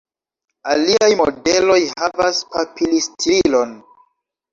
[0.69, 3.77] Aliaj modeloj havas papili-stirilon.